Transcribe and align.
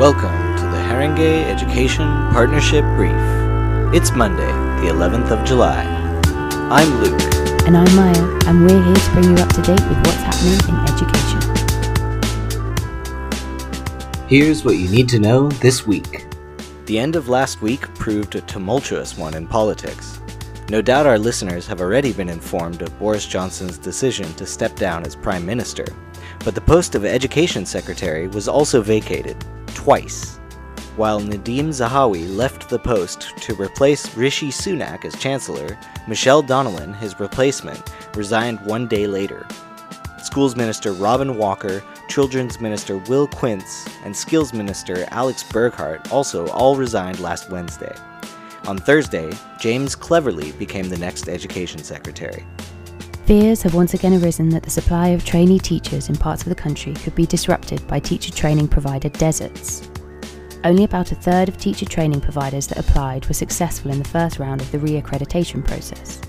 Welcome 0.00 0.56
to 0.56 0.62
the 0.62 0.78
Haringey 0.78 1.44
Education 1.44 2.06
Partnership 2.32 2.82
Brief. 2.96 3.12
It's 3.94 4.12
Monday, 4.12 4.50
the 4.80 4.88
11th 4.90 5.30
of 5.30 5.46
July. 5.46 5.84
I'm 6.70 6.88
Luke. 7.02 7.20
And 7.66 7.76
I'm 7.76 7.94
Maya, 7.94 8.38
and 8.46 8.62
we're 8.62 8.82
here 8.82 8.94
to 8.94 9.10
bring 9.10 9.24
you 9.24 9.34
up 9.42 9.50
to 9.50 9.60
date 9.60 9.86
with 9.90 9.98
what's 9.98 10.22
happening 10.22 10.58
in 10.70 10.76
education. 10.88 11.40
Here's 14.26 14.64
what 14.64 14.78
you 14.78 14.88
need 14.88 15.06
to 15.10 15.18
know 15.18 15.50
this 15.50 15.86
week. 15.86 16.24
The 16.86 16.98
end 16.98 17.14
of 17.14 17.28
last 17.28 17.60
week 17.60 17.82
proved 17.96 18.36
a 18.36 18.40
tumultuous 18.40 19.18
one 19.18 19.34
in 19.34 19.46
politics. 19.46 20.18
No 20.70 20.80
doubt 20.80 21.04
our 21.04 21.18
listeners 21.18 21.66
have 21.66 21.82
already 21.82 22.14
been 22.14 22.30
informed 22.30 22.80
of 22.80 22.98
Boris 22.98 23.26
Johnson's 23.26 23.76
decision 23.76 24.32
to 24.36 24.46
step 24.46 24.76
down 24.76 25.04
as 25.04 25.14
Prime 25.14 25.44
Minister, 25.44 25.84
but 26.42 26.54
the 26.54 26.62
post 26.62 26.94
of 26.94 27.04
Education 27.04 27.66
Secretary 27.66 28.28
was 28.28 28.48
also 28.48 28.80
vacated, 28.80 29.36
twice. 29.90 30.36
While 30.94 31.20
Nadhim 31.20 31.70
Zahawi 31.70 32.36
left 32.36 32.68
the 32.68 32.78
post 32.78 33.36
to 33.38 33.60
replace 33.60 34.16
Rishi 34.16 34.50
Sunak 34.50 35.04
as 35.04 35.16
Chancellor, 35.16 35.76
Michelle 36.06 36.44
Donelan, 36.44 36.96
his 37.00 37.18
replacement, 37.18 37.82
resigned 38.14 38.60
one 38.60 38.86
day 38.86 39.08
later. 39.08 39.48
Schools 40.22 40.54
Minister 40.54 40.92
Robin 40.92 41.36
Walker, 41.36 41.82
Children's 42.08 42.60
Minister 42.60 42.98
Will 43.08 43.26
Quince, 43.26 43.88
and 44.04 44.16
Skills 44.16 44.52
Minister 44.52 45.08
Alex 45.10 45.42
Burghart 45.42 46.12
also 46.12 46.46
all 46.50 46.76
resigned 46.76 47.18
last 47.18 47.50
Wednesday. 47.50 47.96
On 48.68 48.78
Thursday, 48.78 49.32
James 49.58 49.96
Cleverly 49.96 50.52
became 50.52 50.88
the 50.88 50.98
next 50.98 51.28
Education 51.28 51.82
Secretary. 51.82 52.46
Fears 53.30 53.62
have 53.62 53.76
once 53.76 53.94
again 53.94 54.20
arisen 54.20 54.48
that 54.48 54.64
the 54.64 54.70
supply 54.70 55.10
of 55.10 55.24
trainee 55.24 55.60
teachers 55.60 56.08
in 56.08 56.16
parts 56.16 56.42
of 56.42 56.48
the 56.48 56.54
country 56.56 56.94
could 56.94 57.14
be 57.14 57.26
disrupted 57.26 57.86
by 57.86 58.00
teacher 58.00 58.32
training 58.32 58.66
provider 58.66 59.08
deserts. 59.08 59.88
Only 60.64 60.82
about 60.82 61.12
a 61.12 61.14
third 61.14 61.48
of 61.48 61.56
teacher 61.56 61.86
training 61.86 62.22
providers 62.22 62.66
that 62.66 62.78
applied 62.80 63.28
were 63.28 63.34
successful 63.34 63.92
in 63.92 64.00
the 64.00 64.08
first 64.08 64.40
round 64.40 64.60
of 64.60 64.72
the 64.72 64.80
re-accreditation 64.80 65.64
process. 65.64 66.20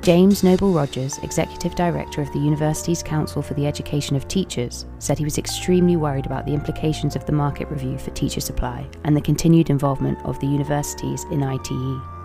James 0.00 0.42
Noble 0.42 0.72
Rogers, 0.72 1.18
Executive 1.18 1.74
Director 1.74 2.22
of 2.22 2.32
the 2.32 2.38
University's 2.38 3.02
Council 3.02 3.42
for 3.42 3.52
the 3.52 3.66
Education 3.66 4.16
of 4.16 4.26
Teachers, 4.26 4.86
said 4.98 5.18
he 5.18 5.24
was 5.24 5.36
extremely 5.36 5.96
worried 5.96 6.24
about 6.24 6.46
the 6.46 6.54
implications 6.54 7.16
of 7.16 7.26
the 7.26 7.32
market 7.32 7.68
review 7.68 7.98
for 7.98 8.12
teacher 8.12 8.40
supply 8.40 8.88
and 9.04 9.14
the 9.14 9.20
continued 9.20 9.68
involvement 9.68 10.18
of 10.24 10.40
the 10.40 10.46
universities 10.46 11.24
in 11.30 11.42
ITE. 11.42 12.15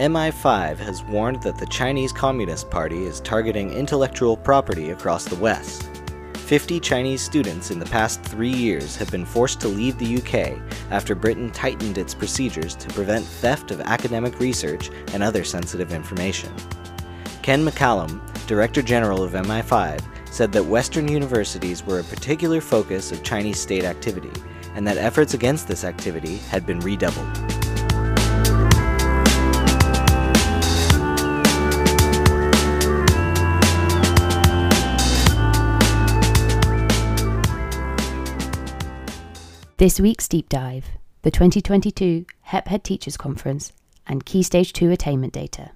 MI5 0.00 0.76
has 0.78 1.04
warned 1.04 1.40
that 1.44 1.56
the 1.56 1.66
Chinese 1.66 2.12
Communist 2.12 2.68
Party 2.68 3.04
is 3.04 3.20
targeting 3.20 3.70
intellectual 3.72 4.36
property 4.36 4.90
across 4.90 5.24
the 5.24 5.36
West. 5.36 5.88
50 6.34 6.80
Chinese 6.80 7.22
students 7.22 7.70
in 7.70 7.78
the 7.78 7.86
past 7.86 8.20
three 8.24 8.52
years 8.52 8.96
have 8.96 9.08
been 9.12 9.24
forced 9.24 9.60
to 9.60 9.68
leave 9.68 9.96
the 9.96 10.16
UK 10.16 10.60
after 10.90 11.14
Britain 11.14 11.48
tightened 11.52 11.96
its 11.96 12.12
procedures 12.12 12.74
to 12.74 12.88
prevent 12.88 13.24
theft 13.24 13.70
of 13.70 13.80
academic 13.82 14.40
research 14.40 14.90
and 15.12 15.22
other 15.22 15.44
sensitive 15.44 15.92
information. 15.92 16.52
Ken 17.42 17.64
McCallum, 17.64 18.20
Director 18.48 18.82
General 18.82 19.22
of 19.22 19.34
MI5, 19.34 20.02
said 20.28 20.50
that 20.50 20.64
Western 20.64 21.06
universities 21.06 21.86
were 21.86 22.00
a 22.00 22.04
particular 22.04 22.60
focus 22.60 23.12
of 23.12 23.22
Chinese 23.22 23.60
state 23.60 23.84
activity, 23.84 24.32
and 24.74 24.84
that 24.88 24.96
efforts 24.96 25.34
against 25.34 25.68
this 25.68 25.84
activity 25.84 26.38
had 26.38 26.66
been 26.66 26.80
redoubled. 26.80 27.43
This 39.76 39.98
week's 39.98 40.28
deep 40.28 40.48
dive 40.48 40.86
the 41.22 41.32
2022 41.32 42.26
HEP 42.42 42.68
Head 42.68 42.84
Teachers 42.84 43.16
Conference 43.16 43.72
and 44.06 44.24
Key 44.24 44.44
Stage 44.44 44.72
2 44.72 44.92
attainment 44.92 45.32
data. 45.32 45.72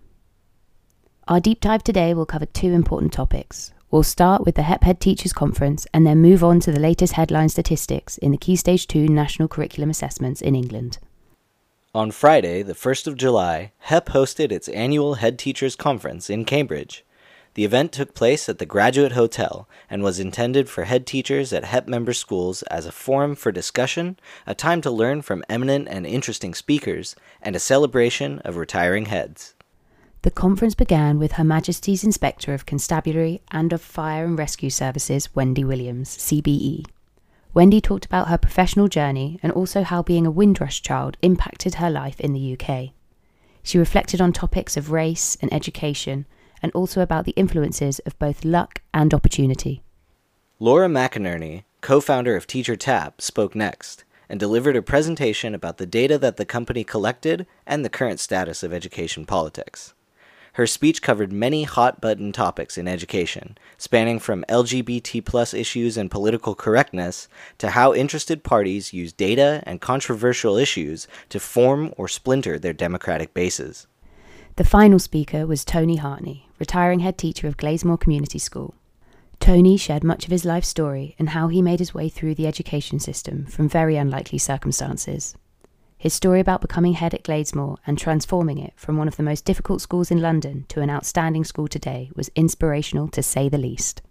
Our 1.26 1.40
deep 1.40 1.60
dive 1.60 1.82
today 1.82 2.14
will 2.14 2.24
cover 2.24 2.46
two 2.46 2.68
important 2.68 3.12
topics. 3.12 3.72
We'll 3.90 4.04
start 4.04 4.46
with 4.46 4.54
the 4.54 4.62
HEP 4.62 4.84
Head 4.84 5.00
Teachers 5.00 5.32
Conference 5.32 5.84
and 5.92 6.06
then 6.06 6.22
move 6.22 6.44
on 6.44 6.60
to 6.60 6.70
the 6.70 6.78
latest 6.78 7.14
headline 7.14 7.48
statistics 7.48 8.18
in 8.18 8.30
the 8.30 8.38
Key 8.38 8.54
Stage 8.54 8.86
2 8.86 9.08
National 9.08 9.48
Curriculum 9.48 9.90
Assessments 9.90 10.42
in 10.42 10.54
England. 10.54 10.98
On 11.92 12.12
Friday, 12.12 12.62
the 12.62 12.74
1st 12.74 13.08
of 13.08 13.16
July, 13.16 13.72
HEP 13.78 14.10
hosted 14.10 14.52
its 14.52 14.68
annual 14.68 15.14
Head 15.14 15.40
Teachers 15.40 15.74
Conference 15.74 16.30
in 16.30 16.44
Cambridge. 16.44 17.04
The 17.58 17.64
event 17.64 17.90
took 17.90 18.14
place 18.14 18.48
at 18.48 18.58
the 18.58 18.66
Graduate 18.66 19.10
Hotel 19.10 19.68
and 19.90 20.00
was 20.00 20.20
intended 20.20 20.68
for 20.68 20.84
head 20.84 21.08
teachers 21.08 21.52
at 21.52 21.64
HEP 21.64 21.88
member 21.88 22.12
schools 22.12 22.62
as 22.70 22.86
a 22.86 22.92
forum 22.92 23.34
for 23.34 23.50
discussion, 23.50 24.16
a 24.46 24.54
time 24.54 24.80
to 24.82 24.92
learn 24.92 25.22
from 25.22 25.42
eminent 25.48 25.88
and 25.88 26.06
interesting 26.06 26.54
speakers, 26.54 27.16
and 27.42 27.56
a 27.56 27.58
celebration 27.58 28.38
of 28.44 28.56
retiring 28.56 29.06
heads. 29.06 29.56
The 30.22 30.30
conference 30.30 30.76
began 30.76 31.18
with 31.18 31.32
Her 31.32 31.42
Majesty's 31.42 32.04
Inspector 32.04 32.54
of 32.54 32.64
Constabulary 32.64 33.42
and 33.50 33.72
of 33.72 33.82
Fire 33.82 34.24
and 34.24 34.38
Rescue 34.38 34.70
Services, 34.70 35.34
Wendy 35.34 35.64
Williams, 35.64 36.16
CBE. 36.16 36.86
Wendy 37.54 37.80
talked 37.80 38.06
about 38.06 38.28
her 38.28 38.38
professional 38.38 38.86
journey 38.86 39.40
and 39.42 39.50
also 39.50 39.82
how 39.82 40.00
being 40.04 40.26
a 40.26 40.30
Windrush 40.30 40.80
child 40.80 41.16
impacted 41.22 41.74
her 41.74 41.90
life 41.90 42.20
in 42.20 42.34
the 42.34 42.56
UK. 42.56 42.90
She 43.64 43.78
reflected 43.78 44.20
on 44.20 44.32
topics 44.32 44.76
of 44.76 44.92
race 44.92 45.36
and 45.42 45.52
education 45.52 46.24
and 46.62 46.72
also 46.72 47.00
about 47.00 47.24
the 47.24 47.32
influences 47.32 47.98
of 48.00 48.18
both 48.18 48.44
luck 48.44 48.82
and 48.92 49.12
opportunity. 49.14 49.82
Laura 50.58 50.88
McInerney, 50.88 51.64
co 51.80 52.00
founder 52.00 52.36
of 52.36 52.46
Teacher 52.46 52.76
Tapp, 52.76 53.20
spoke 53.20 53.54
next 53.54 54.04
and 54.28 54.38
delivered 54.38 54.76
a 54.76 54.82
presentation 54.82 55.54
about 55.54 55.78
the 55.78 55.86
data 55.86 56.18
that 56.18 56.36
the 56.36 56.44
company 56.44 56.84
collected 56.84 57.46
and 57.66 57.84
the 57.84 57.88
current 57.88 58.20
status 58.20 58.62
of 58.62 58.72
education 58.72 59.24
politics. 59.24 59.94
Her 60.54 60.66
speech 60.66 61.02
covered 61.02 61.32
many 61.32 61.62
hot 61.62 62.00
button 62.00 62.32
topics 62.32 62.76
in 62.76 62.88
education, 62.88 63.56
spanning 63.76 64.18
from 64.18 64.44
LGBT 64.48 65.24
plus 65.24 65.54
issues 65.54 65.96
and 65.96 66.10
political 66.10 66.56
correctness 66.56 67.28
to 67.58 67.70
how 67.70 67.94
interested 67.94 68.42
parties 68.42 68.92
use 68.92 69.12
data 69.12 69.62
and 69.64 69.80
controversial 69.80 70.56
issues 70.56 71.06
to 71.28 71.38
form 71.38 71.94
or 71.96 72.08
splinter 72.08 72.58
their 72.58 72.72
democratic 72.72 73.32
bases. 73.34 73.86
The 74.58 74.64
final 74.64 74.98
speaker 74.98 75.46
was 75.46 75.64
Tony 75.64 75.98
Hartney, 75.98 76.48
retiring 76.58 76.98
head 76.98 77.16
teacher 77.16 77.46
of 77.46 77.56
Gladesmore 77.56 78.00
Community 78.00 78.40
School. 78.40 78.74
Tony 79.38 79.76
shared 79.76 80.02
much 80.02 80.24
of 80.24 80.32
his 80.32 80.44
life 80.44 80.64
story 80.64 81.14
and 81.16 81.28
how 81.28 81.46
he 81.46 81.62
made 81.62 81.78
his 81.78 81.94
way 81.94 82.08
through 82.08 82.34
the 82.34 82.48
education 82.48 82.98
system 82.98 83.46
from 83.46 83.68
very 83.68 83.96
unlikely 83.96 84.38
circumstances. 84.38 85.36
His 85.96 86.12
story 86.12 86.40
about 86.40 86.60
becoming 86.60 86.94
head 86.94 87.14
at 87.14 87.22
Gladesmore 87.22 87.76
and 87.86 87.96
transforming 87.96 88.58
it 88.58 88.72
from 88.74 88.96
one 88.96 89.06
of 89.06 89.16
the 89.16 89.22
most 89.22 89.44
difficult 89.44 89.80
schools 89.80 90.10
in 90.10 90.20
London 90.20 90.64
to 90.70 90.80
an 90.80 90.90
outstanding 90.90 91.44
school 91.44 91.68
today 91.68 92.10
was 92.16 92.28
inspirational 92.34 93.06
to 93.10 93.22
say 93.22 93.48
the 93.48 93.58
least. 93.58 94.02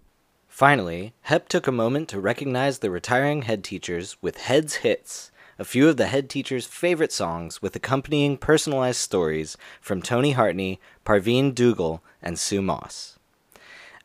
Finally, 0.46 1.12
HEP 1.24 1.50
took 1.50 1.66
a 1.66 1.72
moment 1.72 2.08
to 2.08 2.20
recognize 2.20 2.78
the 2.78 2.90
retiring 2.90 3.42
head 3.42 3.62
teachers 3.62 4.16
with 4.22 4.38
Heads 4.38 4.76
Hits, 4.76 5.30
a 5.58 5.64
few 5.64 5.88
of 5.88 5.96
the 5.96 6.06
head 6.06 6.30
teacher's 6.30 6.66
favorite 6.66 7.12
songs 7.12 7.60
with 7.60 7.74
accompanying 7.74 8.36
personalized 8.36 9.00
stories 9.00 9.56
from 9.80 10.00
Tony 10.00 10.32
Hartney, 10.32 10.78
Parveen 11.04 11.52
Dougal, 11.52 12.00
and 12.22 12.38
Sue 12.38 12.62
Moss. 12.62 13.18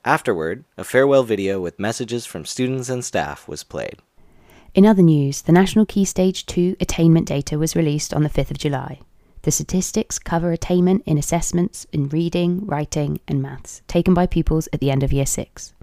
Afterward, 0.03 0.63
a 0.77 0.83
farewell 0.83 1.23
video 1.23 1.61
with 1.61 1.79
messages 1.79 2.25
from 2.25 2.43
students 2.43 2.89
and 2.89 3.05
staff 3.05 3.47
was 3.47 3.63
played. 3.63 3.99
In 4.73 4.85
other 4.85 5.03
news, 5.03 5.43
the 5.43 5.51
National 5.51 5.85
Key 5.85 6.05
Stage 6.05 6.47
2 6.47 6.77
attainment 6.79 7.27
data 7.27 7.59
was 7.59 7.75
released 7.75 8.13
on 8.13 8.23
the 8.23 8.29
5th 8.29 8.49
of 8.49 8.57
July. 8.57 8.99
The 9.43 9.51
statistics 9.51 10.17
cover 10.17 10.51
attainment 10.51 11.03
in 11.05 11.19
assessments 11.19 11.85
in 11.93 12.09
reading, 12.09 12.65
writing, 12.65 13.19
and 13.27 13.41
maths 13.41 13.81
taken 13.87 14.15
by 14.15 14.25
pupils 14.25 14.67
at 14.73 14.79
the 14.79 14.89
end 14.89 15.03
of 15.03 15.13
Year 15.13 15.27
6. 15.27 15.73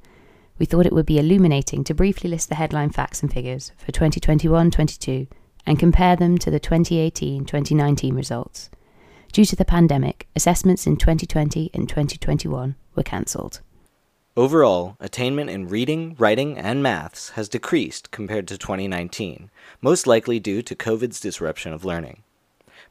We 0.58 0.66
thought 0.66 0.87
it 0.87 0.92
would 0.92 1.06
be 1.06 1.19
illuminating 1.19 1.84
to 1.84 1.94
briefly 1.94 2.28
list 2.28 2.48
the 2.48 2.56
headline 2.56 2.91
facts 2.91 3.22
and 3.22 3.32
figures 3.32 3.72
for 3.78 3.93
2021 3.93 4.70
22 4.72 5.28
and 5.70 5.78
compare 5.78 6.17
them 6.17 6.37
to 6.37 6.50
the 6.50 6.58
2018 6.58 7.44
2019 7.44 8.12
results. 8.12 8.70
Due 9.32 9.44
to 9.44 9.55
the 9.55 9.64
pandemic, 9.64 10.26
assessments 10.34 10.84
in 10.84 10.96
2020 10.96 11.70
and 11.72 11.88
2021 11.88 12.75
were 12.96 13.05
cancelled. 13.05 13.61
Overall, 14.37 14.96
attainment 14.99 15.49
in 15.49 15.69
reading, 15.69 16.17
writing, 16.19 16.58
and 16.58 16.82
maths 16.82 17.31
has 17.31 17.49
decreased 17.49 18.11
compared 18.11 18.49
to 18.49 18.58
2019, 18.58 19.49
most 19.81 20.08
likely 20.08 20.40
due 20.40 20.61
to 20.61 20.75
COVID's 20.75 21.20
disruption 21.20 21.72
of 21.72 21.84
learning. 21.84 22.25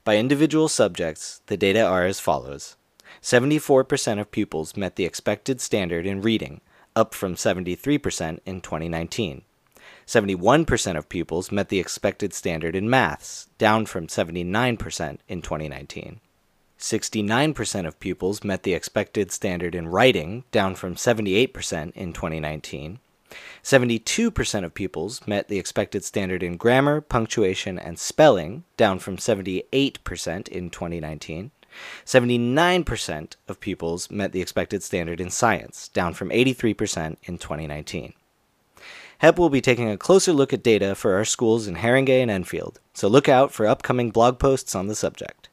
By 0.05 0.15
individual 0.15 0.69
subjects, 0.69 1.41
the 1.47 1.57
data 1.57 1.81
are 1.81 2.05
as 2.05 2.21
follows 2.21 2.77
74% 3.21 4.21
of 4.21 4.31
pupils 4.31 4.77
met 4.77 4.95
the 4.95 5.03
expected 5.03 5.59
standard 5.59 6.05
in 6.05 6.21
reading, 6.21 6.61
up 6.95 7.13
from 7.13 7.35
73% 7.35 8.39
in 8.45 8.61
2019. 8.61 9.41
71% 10.09 10.97
of 10.97 11.07
pupils 11.07 11.51
met 11.51 11.69
the 11.69 11.79
expected 11.79 12.33
standard 12.33 12.75
in 12.75 12.89
maths, 12.89 13.47
down 13.59 13.85
from 13.85 14.07
79% 14.07 15.19
in 15.27 15.41
2019. 15.43 16.19
69% 16.79 17.85
of 17.85 17.99
pupils 17.99 18.43
met 18.43 18.63
the 18.63 18.73
expected 18.73 19.31
standard 19.31 19.75
in 19.75 19.87
writing, 19.87 20.45
down 20.51 20.73
from 20.73 20.95
78% 20.95 21.91
in 21.91 22.11
2019. 22.11 22.97
72% 23.61 24.65
of 24.65 24.73
pupils 24.73 25.27
met 25.27 25.47
the 25.47 25.59
expected 25.59 26.03
standard 26.03 26.41
in 26.41 26.57
grammar, 26.57 27.01
punctuation, 27.01 27.77
and 27.77 27.99
spelling, 27.99 28.63
down 28.77 28.97
from 28.97 29.15
78% 29.15 30.47
in 30.47 30.71
2019. 30.71 31.51
79% 32.03 33.35
of 33.47 33.59
pupils 33.59 34.09
met 34.09 34.31
the 34.31 34.41
expected 34.41 34.81
standard 34.81 35.21
in 35.21 35.29
science, 35.29 35.87
down 35.89 36.15
from 36.15 36.31
83% 36.31 37.17
in 37.21 37.37
2019. 37.37 38.15
HEP 39.19 39.37
will 39.37 39.49
be 39.49 39.59
taking 39.59 39.89
a 39.89 39.97
closer 39.97 40.31
look 40.31 40.53
at 40.53 40.63
data 40.63 40.95
for 40.95 41.15
our 41.15 41.25
schools 41.25 41.67
in 41.67 41.75
Haringey 41.75 42.21
and 42.21 42.31
Enfield, 42.31 42.79
so 42.93 43.09
look 43.09 43.27
out 43.27 43.51
for 43.51 43.67
upcoming 43.67 44.11
blog 44.11 44.39
posts 44.39 44.75
on 44.75 44.87
the 44.87 44.95
subject. 44.95 45.49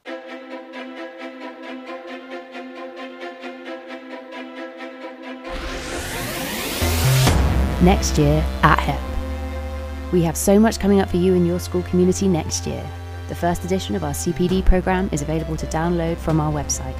Next 7.83 8.17
year 8.17 8.41
at 8.63 8.79
HEP. 8.79 10.13
We 10.13 10.23
have 10.23 10.37
so 10.37 10.57
much 10.57 10.79
coming 10.79 11.01
up 11.01 11.09
for 11.09 11.17
you 11.17 11.35
and 11.35 11.45
your 11.45 11.59
school 11.59 11.83
community 11.83 12.29
next 12.29 12.65
year. 12.65 12.89
The 13.27 13.35
first 13.35 13.65
edition 13.65 13.95
of 13.95 14.05
our 14.05 14.13
CPD 14.13 14.63
program 14.63 15.09
is 15.11 15.21
available 15.21 15.57
to 15.57 15.65
download 15.65 16.15
from 16.15 16.39
our 16.39 16.53
website. 16.53 16.97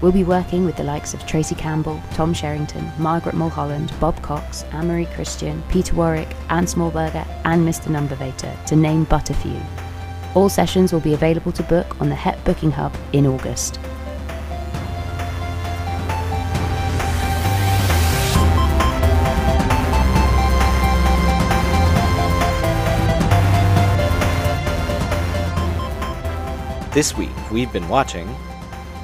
We'll 0.00 0.12
be 0.12 0.22
working 0.22 0.64
with 0.64 0.76
the 0.76 0.84
likes 0.84 1.12
of 1.12 1.26
Tracy 1.26 1.56
Campbell, 1.56 2.00
Tom 2.12 2.32
Sherrington, 2.32 2.88
Margaret 3.00 3.34
Mulholland, 3.34 3.92
Bob 3.98 4.20
Cox, 4.22 4.62
Anne-Marie 4.70 5.06
Christian, 5.06 5.60
Peter 5.68 5.92
Warwick, 5.96 6.28
Anne 6.50 6.66
Smallberger, 6.66 7.26
and 7.44 7.66
Mr. 7.66 7.88
Numbervator, 7.88 8.64
to 8.66 8.76
name 8.76 9.04
but 9.04 9.30
a 9.30 9.34
few. 9.34 9.60
All 10.36 10.48
sessions 10.48 10.92
will 10.92 11.00
be 11.00 11.14
available 11.14 11.50
to 11.50 11.64
book 11.64 12.00
on 12.00 12.08
the 12.08 12.14
HEP 12.14 12.44
Booking 12.44 12.70
Hub 12.70 12.94
in 13.12 13.26
August. 13.26 13.80
This 26.92 27.16
week, 27.16 27.50
we've 27.50 27.72
been 27.72 27.88
watching 27.88 28.28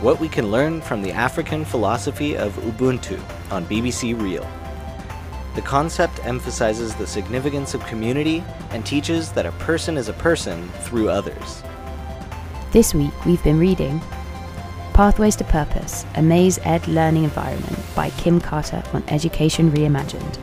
What 0.05 0.21
We 0.21 0.29
Can 0.29 0.51
Learn 0.51 0.83
from 0.83 1.01
the 1.01 1.13
African 1.13 1.65
Philosophy 1.65 2.37
of 2.37 2.55
Ubuntu 2.57 3.19
on 3.51 3.65
BBC 3.65 4.21
Reel. 4.21 4.47
The 5.55 5.63
concept 5.63 6.21
emphasizes 6.27 6.95
the 6.95 7.07
significance 7.07 7.73
of 7.73 7.87
community 7.87 8.45
and 8.69 8.85
teaches 8.85 9.33
that 9.33 9.47
a 9.47 9.53
person 9.53 9.97
is 9.97 10.11
a 10.11 10.13
person 10.13 10.69
through 10.83 11.09
others. 11.09 11.63
This 12.71 12.93
week, 12.93 13.15
we've 13.25 13.43
been 13.43 13.59
reading 13.59 13.99
Pathways 14.93 15.37
to 15.37 15.45
Purpose 15.45 16.05
A 16.17 16.23
Maze 16.23 16.59
Ed 16.65 16.87
Learning 16.87 17.25
Environment 17.25 17.79
by 17.97 18.11
Kim 18.11 18.43
Carter 18.43 18.83
on 18.93 19.03
Education 19.09 19.71
Reimagined. 19.71 20.39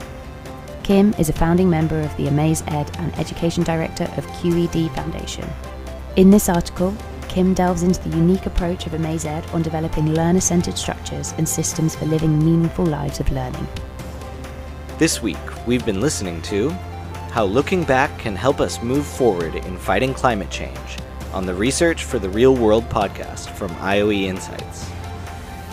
Kim 0.81 1.13
is 1.19 1.29
a 1.29 1.33
founding 1.33 1.69
member 1.69 2.01
of 2.01 2.17
the 2.17 2.27
Amaze 2.27 2.63
Ed 2.65 2.89
and 2.97 3.15
Education 3.19 3.63
Director 3.63 4.05
of 4.17 4.25
QED 4.25 4.91
Foundation. 4.95 5.47
In 6.15 6.31
this 6.31 6.49
article, 6.49 6.97
Kim 7.31 7.53
delves 7.53 7.83
into 7.83 8.09
the 8.09 8.17
unique 8.17 8.45
approach 8.45 8.85
of 8.85 8.91
AmazeEd 8.91 9.53
on 9.53 9.61
developing 9.61 10.13
learner 10.13 10.41
centered 10.41 10.77
structures 10.77 11.33
and 11.37 11.47
systems 11.47 11.95
for 11.95 12.03
living 12.03 12.37
meaningful 12.37 12.85
lives 12.85 13.21
of 13.21 13.31
learning. 13.31 13.65
This 14.97 15.21
week, 15.21 15.37
we've 15.65 15.85
been 15.85 16.01
listening 16.01 16.41
to 16.41 16.71
How 17.31 17.45
Looking 17.45 17.85
Back 17.85 18.19
Can 18.19 18.35
Help 18.35 18.59
Us 18.59 18.83
Move 18.83 19.05
Forward 19.05 19.55
in 19.55 19.77
Fighting 19.77 20.13
Climate 20.13 20.49
Change 20.49 20.97
on 21.31 21.45
the 21.45 21.53
Research 21.53 22.03
for 22.03 22.19
the 22.19 22.29
Real 22.29 22.53
World 22.53 22.83
podcast 22.89 23.49
from 23.51 23.69
IOE 23.75 24.23
Insights. 24.23 24.91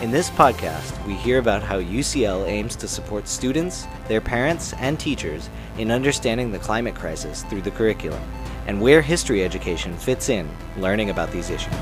In 0.01 0.13
this 0.13 0.31
podcast, 0.31 1.05
we 1.09 1.15
hear 1.15 1.41
about 1.41 1.65
how 1.65 1.81
UCL 1.81 2.47
aims 2.47 2.77
to 2.77 2.87
support 2.87 3.27
students, 3.27 3.89
their 4.07 4.21
parents, 4.21 4.75
and 4.75 4.97
teachers 4.97 5.51
in 5.77 5.91
understanding 5.91 6.53
the 6.53 6.61
climate 6.61 6.95
crisis 6.95 7.43
through 7.43 7.63
the 7.63 7.73
curriculum 7.73 8.23
and 8.69 8.79
where 8.79 9.01
history 9.01 9.43
education 9.43 9.97
fits 9.97 10.29
in 10.29 10.47
learning 10.77 11.09
about 11.09 11.33
these 11.33 11.49
issues. 11.49 11.75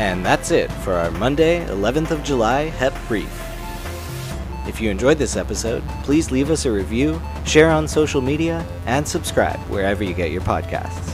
And 0.00 0.26
that's 0.26 0.50
it 0.50 0.70
for 0.82 0.94
our 0.94 1.12
Monday, 1.12 1.64
11th 1.66 2.10
of 2.10 2.24
July 2.24 2.64
HEP 2.64 2.92
Brief. 3.06 3.38
If 4.66 4.80
you 4.80 4.90
enjoyed 4.90 5.18
this 5.18 5.36
episode, 5.36 5.82
please 6.02 6.32
leave 6.32 6.50
us 6.50 6.66
a 6.66 6.72
review, 6.72 7.22
share 7.44 7.70
on 7.70 7.86
social 7.86 8.20
media, 8.20 8.66
and 8.86 9.06
subscribe 9.06 9.58
wherever 9.68 10.02
you 10.02 10.12
get 10.12 10.32
your 10.32 10.42
podcasts. 10.42 11.11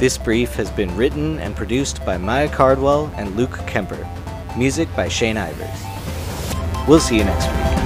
This 0.00 0.16
brief 0.16 0.54
has 0.54 0.70
been 0.70 0.96
written 0.96 1.38
and 1.40 1.54
produced 1.54 2.02
by 2.06 2.16
Maya 2.16 2.48
Cardwell 2.48 3.12
and 3.18 3.36
Luke 3.36 3.60
Kemper. 3.66 4.08
Music 4.56 4.88
by 4.96 5.08
Shane 5.08 5.36
Ivers. 5.36 6.88
We'll 6.88 7.00
see 7.00 7.18
you 7.18 7.24
next 7.24 7.46
week. 7.48 7.79